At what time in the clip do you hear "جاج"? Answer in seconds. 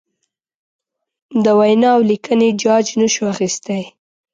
2.63-2.85